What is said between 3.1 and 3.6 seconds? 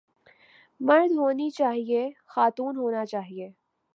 چاہئے